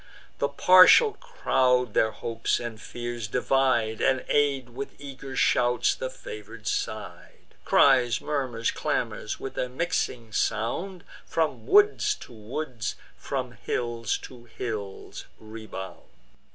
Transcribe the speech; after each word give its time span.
The 0.39 0.49
partial 0.49 1.13
crowd 1.13 1.93
their 1.93 2.09
hopes 2.09 2.59
and 2.59 2.81
fears 2.81 3.27
divide, 3.27 4.01
And 4.01 4.25
aid 4.29 4.69
with 4.71 4.99
eager 4.99 5.35
shouts 5.35 5.93
the 5.93 6.09
favour'd 6.09 6.65
side. 6.65 7.53
Cries, 7.65 8.19
murmurs, 8.19 8.71
clamours, 8.71 9.39
with 9.39 9.59
a 9.59 9.69
mixing 9.69 10.31
sound, 10.33 11.03
From 11.27 11.67
woods 11.67 12.15
to 12.15 12.33
woods, 12.33 12.95
from 13.15 13.51
hills 13.51 14.17
to 14.23 14.45
hills 14.45 15.25
rebound. 15.37 16.09